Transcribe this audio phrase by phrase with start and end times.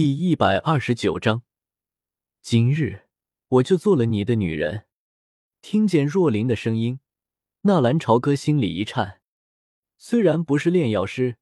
[0.00, 1.42] 第一百二十九章，
[2.40, 3.02] 今日
[3.48, 4.86] 我就做了你的女人。
[5.60, 7.00] 听见若琳的声音，
[7.64, 9.20] 纳兰朝歌心里一颤。
[9.98, 11.36] 虽然不是炼药师，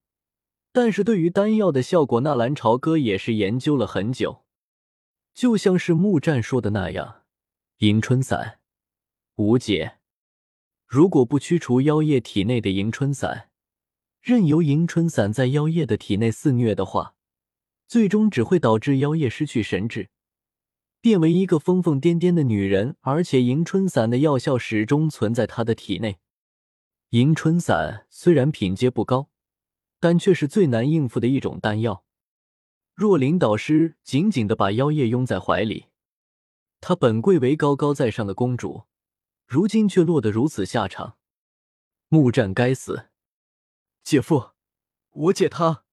[0.73, 4.45] 但是对于丹药的效果，纳兰朝歌也是研究了很久。
[5.33, 7.23] 就像是木战说的那样，
[7.77, 8.59] 迎春散
[9.37, 9.99] 无解。
[10.85, 13.51] 如果不驱除妖液体内的迎春散，
[14.21, 17.15] 任由迎春散在妖液的体内肆虐的话，
[17.89, 20.11] 最终只会导致妖夜失去神智，
[21.01, 22.97] 变为一个疯疯癫癫的女人。
[23.01, 26.19] 而且迎春散的药效始终存在她的体内。
[27.11, 29.31] 迎春散虽然品阶不高，
[29.99, 32.05] 但却是最难应付的一种丹药。
[32.95, 35.87] 若琳导师紧紧的把妖夜拥在怀里，
[36.83, 38.85] 她本贵为高高在上的公主，
[39.47, 41.17] 如今却落得如此下场。
[42.09, 43.09] 木战该死！
[44.05, 44.51] 姐夫，
[45.11, 45.85] 我姐她。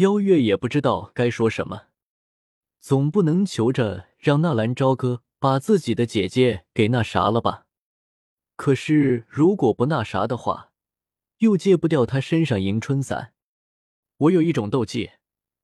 [0.00, 1.88] 妖月也不知道该说什么，
[2.78, 7.66] 总不能求着让纳兰朝歌把自己的姐姐给那啥了吧？
[8.56, 10.72] 可是如果不那啥的话，
[11.38, 13.34] 又戒不掉他身上迎春散。
[14.16, 15.10] 我有一种斗技，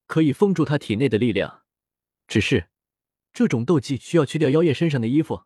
[0.05, 1.63] 可以封住他体内的力量，
[2.27, 2.69] 只是
[3.33, 5.45] 这种斗技需要去掉妖夜身上的衣服。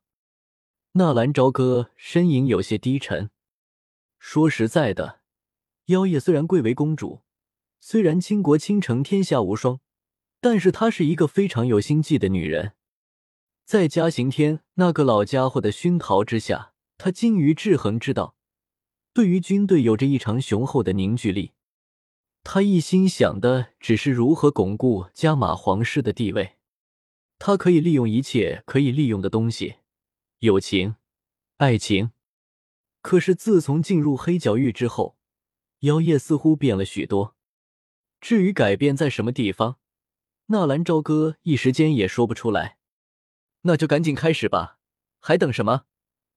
[0.94, 3.32] 纳兰朝歌身影有些低沉。
[4.20, 5.22] 说实在的，
[5.86, 7.22] 妖夜虽然贵为公主。
[7.84, 9.80] 虽然倾国倾城天下无双，
[10.40, 12.74] 但是她是一个非常有心计的女人。
[13.66, 18.36] 在嘉刑天那个老家伙的熏陶之下，她精于制衡之道，
[19.14, 21.54] 对于军队有着异常雄厚的凝聚力。
[22.44, 26.58] 她一心想的只是如何巩固加玛皇室的地位。
[27.40, 29.78] 她可以利用一切可以利用的东西，
[30.40, 30.96] 友情、
[31.58, 32.12] 爱情。
[33.02, 35.18] 可是自从进入黑角域之后，
[35.80, 37.36] 妖夜似乎变了许多。
[38.22, 39.80] 至于改变在什么地方，
[40.46, 42.78] 纳兰朝歌一时间也说不出来。
[43.64, 44.78] 那就赶紧开始吧，
[45.20, 45.86] 还等什么？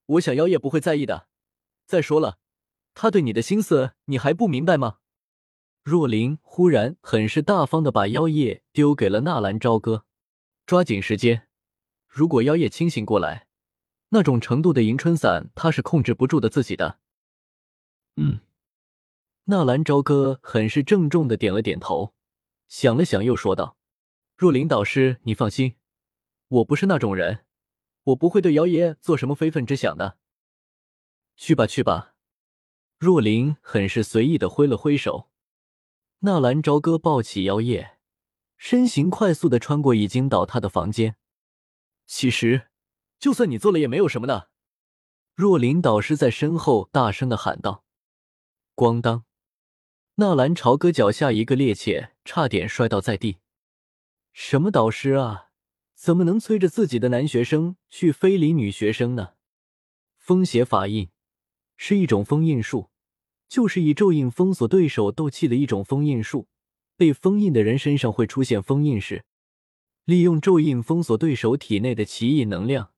[0.06, 1.28] 我想妖夜不会在意的。
[1.86, 2.38] 再说了，
[2.94, 4.98] 他对你的心思你还不明白吗？
[5.82, 10.06] 若琳忽然很是大方的把妖夜丢给了纳兰朝歌，
[10.64, 11.46] 抓紧时间。
[12.08, 13.46] 如果妖夜清醒过来，
[14.08, 16.98] 那种程度的迎春伞他是控制不住的自己的。
[18.16, 18.40] 嗯。
[19.46, 22.14] 纳兰朝歌很是郑重的点了点头，
[22.66, 23.76] 想了想，又说道
[24.38, 25.76] ：“若琳导师，你放心，
[26.48, 27.44] 我不是那种人，
[28.04, 30.16] 我不会对姚爷做什么非分之想的。
[31.36, 32.14] 去吧，去吧。”
[32.96, 35.28] 若琳很是随意的挥了挥手，
[36.20, 37.98] 纳兰朝歌抱起姚夜，
[38.56, 41.16] 身形快速的穿过已经倒塌的房间。
[42.06, 42.68] 其实，
[43.18, 44.48] 就算你做了也没有什么的。
[45.34, 47.84] 若琳导师在身后大声的喊道
[48.74, 49.26] ：“咣当！”
[50.16, 53.38] 纳兰朝歌脚下一个趔趄，差点摔倒在地。
[54.32, 55.48] 什么导师啊？
[55.96, 59.30] 怎么能催着自己的男学生去非礼女学生呢？
[60.16, 61.08] 封邪法印
[61.76, 62.90] 是一种封印术，
[63.48, 66.46] 就是以咒印封锁对手斗气的一种封印术。
[66.96, 69.24] 被封印的人身上会出现封印时，
[70.04, 72.92] 利用咒印封锁对手体内的奇异能量。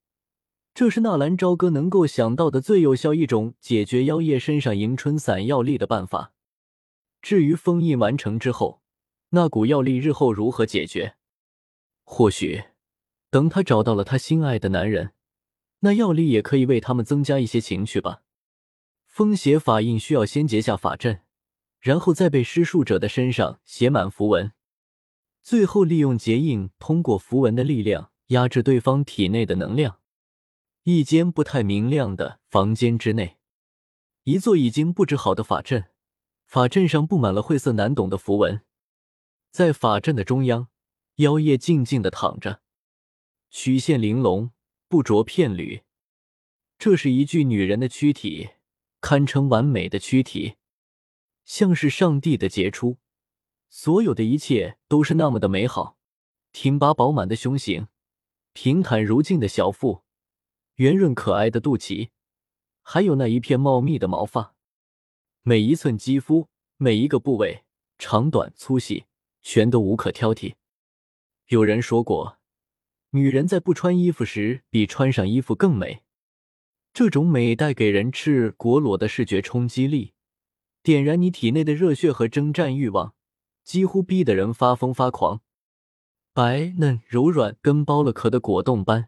[0.75, 6.33] 这是纳兰朝歌能够想到的最有效一种解决妖夜身上迎春散药力的办法。
[7.27, 8.81] 至于封印完成之后，
[9.31, 11.17] 那股药力日后如何解决？
[12.05, 12.63] 或许
[13.29, 15.11] 等他找到了他心爱的男人，
[15.79, 18.21] 那药力也可以为他们增加一些情趣吧。
[19.05, 21.19] 封邪法印需要先结下法阵，
[21.81, 24.53] 然后再被施术者的身上写满符文，
[25.43, 29.99] 最后利用结印通过符文的力量压制对方体内的能量。
[30.83, 33.35] 一间不太明亮的房间之内，
[34.23, 35.89] 一座已经布置好的法阵。
[36.47, 38.61] 法阵上布满了晦涩难懂的符文，
[39.51, 40.69] 在法阵的中央，
[41.15, 42.61] 妖夜静静的躺着，
[43.49, 44.51] 曲线玲珑，
[44.87, 45.83] 不着片缕。
[46.79, 48.51] 这是一具女人的躯体，
[49.01, 50.55] 堪称完美的躯体，
[51.43, 52.97] 像是上帝的杰出。
[53.69, 55.97] 所有的一切都是那么的美好，
[56.53, 57.89] 挺拔饱满的胸型，
[58.53, 60.05] 平坦如镜的小腹，
[60.75, 62.11] 圆润可爱的肚脐，
[62.81, 64.55] 还有那一片茂密的毛发。
[65.49, 67.63] 每一寸肌肤，每一个部位，
[67.97, 69.05] 长短粗细，
[69.41, 70.55] 全都无可挑剔。
[71.47, 72.39] 有人说过，
[73.11, 76.03] 女人在不穿衣服时，比穿上衣服更美。
[76.91, 80.11] 这种美带给人赤裸裸的视觉冲击力，
[80.83, 83.13] 点燃你体内的热血和征战欲望，
[83.63, 85.39] 几乎逼得人发疯发狂。
[86.33, 89.07] 白嫩柔软，跟剥了壳的果冻般，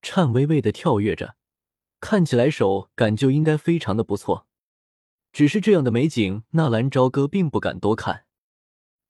[0.00, 1.36] 颤巍巍的跳跃着，
[2.00, 4.46] 看起来手感就应该非常的不错。
[5.36, 8.24] 只是这样的美景，纳兰朝歌并不敢多看。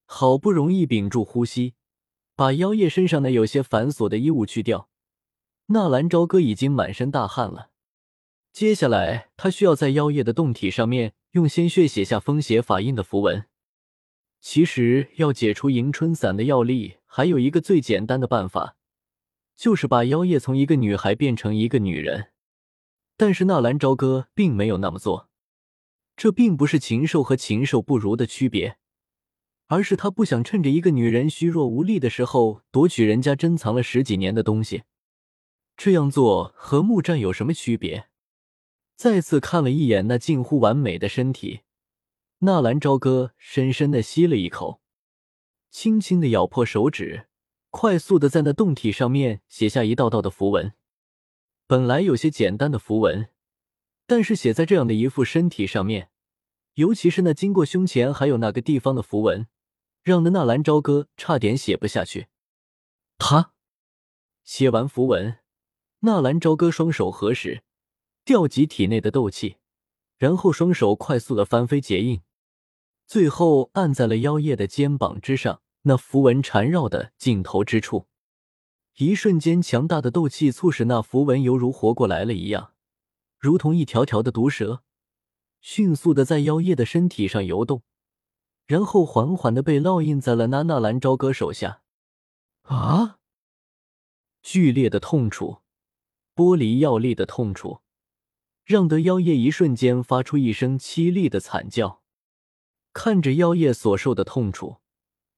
[0.07, 1.75] 好不容易屏住呼吸，
[2.35, 4.89] 把妖夜身上那有些繁琐的衣物去掉。
[5.67, 7.71] 纳兰朝歌已经满身大汗了，
[8.53, 13.45] 接下来他需要在妖夜的洞体上面用鲜血写下风邪法印的符文。
[14.41, 18.75] 其实要解除迎春散的药力，还有一个最简单的办法，
[19.55, 22.33] 就是把妖夜从一个女孩变成一个女人。
[23.17, 25.26] 但是纳兰朝歌并没有那么做，
[26.17, 28.79] 这并不是禽兽和禽兽不如的区别，
[29.67, 34.85] 而是他不想趁着一个女人虚弱无力的时候夺取人家珍藏了十几年的东西。
[35.77, 38.09] 这样做和木战有什么区别？
[38.97, 41.61] 再次看了一眼那近乎完美的身体。
[42.39, 44.81] 纳兰朝歌深深的吸了一口，
[45.71, 47.27] 轻轻的咬破手指，
[47.71, 50.73] 快速的在那洞体上面写下一道道的符文。
[51.67, 53.29] 本来有些简单的符文，
[54.07, 56.11] 但是写在这样的一副身体上面，
[56.75, 59.47] 尤其是那经过胸前还有那个地方的符文，
[60.03, 62.29] 让那纳兰朝歌差点写不下去。
[63.19, 63.53] 他
[64.45, 65.39] 写完符文，
[66.01, 67.63] 纳兰朝歌双手合十，
[68.25, 69.57] 调集体内的斗气，
[70.19, 72.21] 然后双手快速的翻飞结印。
[73.07, 78.07] 最后按在了妖夜的肩膀之上，那符文缠绕的尽头之处，
[78.99, 82.73] 一瞬间，强大的斗气促使那符文犹如活过来了一样，
[83.47, 84.83] 如同一条条的毒蛇，
[85.61, 87.85] 迅速的在妖夜的身体上游动，
[88.67, 91.81] 然后缓缓的被烙印在了那纳兰朝歌手下。
[92.63, 93.21] 啊！
[94.43, 95.59] 剧烈的痛楚，
[96.35, 97.83] 剥离药力的痛楚，
[98.65, 102.03] 让得妖夜一瞬间发出一声凄厉的惨叫。
[102.93, 104.79] 看着妖夜所受的痛楚，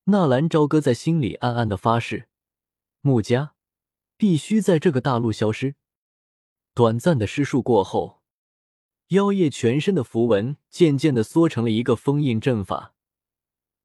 [0.05, 2.31] 纳兰朝歌在心里暗暗的发誓：
[3.03, 3.55] 穆家
[4.17, 5.75] 必须在这个大陆消失。
[6.79, 8.23] 短暂的施术过后，
[9.09, 12.95] 妖夜全身的符文渐渐的缩成了一个封印阵法，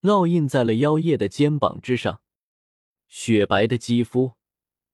[0.04, 2.22] 烙印在了妖夜的肩膀之上。
[3.08, 4.34] 雪白的肌肤，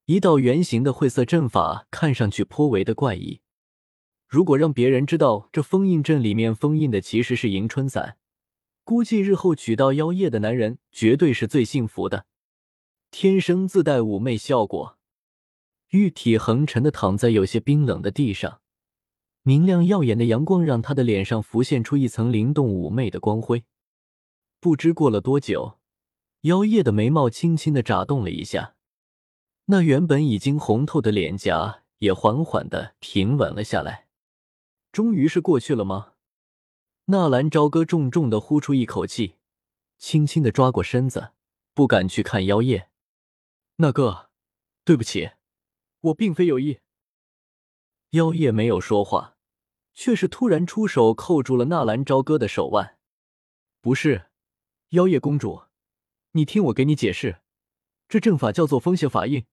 [0.06, 3.42] 一道圆形的晦涩阵法，看上去颇为的怪异。
[4.30, 8.18] 如果让别人知道这封印阵里面封印的其实是迎春伞，
[8.86, 12.28] 估计日后娶到妖夜的男人绝对是最幸福的。
[13.12, 14.98] 天生自带妩媚效果，
[15.90, 18.62] 玉体横陈的躺在有些冰冷的地上，
[19.42, 23.64] 明亮耀眼的阳光让他的脸上浮现出一层灵动妩媚的光辉。
[24.60, 25.80] 不知过了多久，
[26.42, 28.76] 妖夜的眉毛轻轻的眨动了一下，
[29.66, 34.08] 那原本已经红透的脸颊也缓缓的平稳了下来。
[34.92, 36.14] 终于是过去了吗？
[37.06, 39.38] 纳兰朝歌重重的呼出一口气，
[39.98, 41.32] 轻轻的抓过身子，
[41.74, 42.90] 不敢去看妖夜。
[43.78, 44.30] 那个，
[44.84, 45.32] 对不起，
[46.02, 46.80] 我并非有意。
[48.12, 49.38] 妖夜没有说话，
[49.94, 52.98] 却是突然出手扣住了纳兰朝歌的手腕。
[53.82, 54.30] 不是，
[54.90, 55.64] 妖夜公主，
[56.32, 57.42] 你听我给你解释，
[58.08, 59.46] 这阵法叫做风邪法印，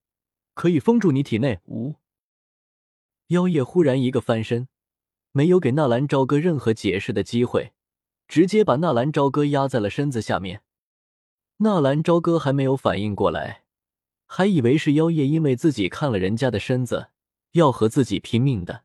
[0.55, 1.61] 可以封住你体内。
[1.65, 1.97] 无。
[3.29, 4.69] 妖夜忽然一个翻身。
[5.33, 7.75] 没有给纳兰朝歌任何解释的机会，
[8.27, 10.63] 直接把纳兰朝歌压在了身子下面。
[11.59, 13.66] 纳兰朝歌还没有反应过来，
[14.27, 17.09] 还以为是妖夜因为自己看了人家的身子，
[17.53, 18.85] 要和自己拼命的。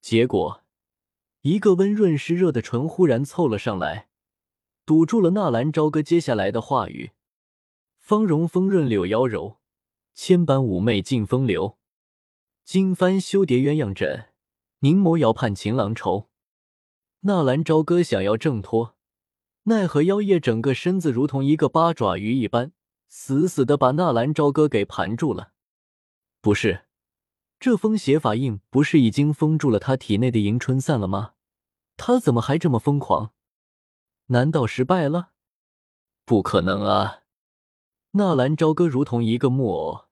[0.00, 0.62] 结果，
[1.42, 4.08] 一个温润湿热的唇忽然凑了上来，
[4.84, 7.12] 堵住了纳兰朝歌接下来的话语。
[7.98, 9.58] 芳容丰润柳腰柔，
[10.14, 11.78] 千般妩媚尽风流。
[12.64, 14.26] 金幡修叠鸳鸯枕。
[14.82, 16.30] 凝眸遥盼情郎愁，
[17.20, 18.96] 纳兰朝歌想要挣脱，
[19.64, 22.72] 奈何妖夜整个身子如同一个八爪鱼一般，
[23.12, 25.52] 死死的把纳兰朝歌给盘住了。
[26.40, 26.86] 不是，
[27.58, 31.34] 这封邪法印不是已经封住了他体内的迎春散了吗？
[31.96, 33.32] 他怎么还这么疯狂？
[34.26, 35.32] 难道失败了？
[36.24, 37.24] 不可能啊！
[38.12, 40.06] 纳兰朝歌如同一个木偶，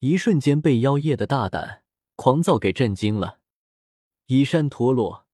[0.00, 1.82] 一瞬间被妖夜的大胆
[2.14, 3.38] 狂躁给震惊了。
[4.26, 5.26] 以山陀落，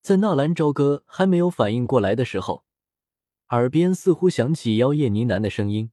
[0.00, 2.64] 在纳兰朝歌还没有反应过来的时候，
[3.50, 5.92] 耳边似乎响起妖夜呢喃的声音：“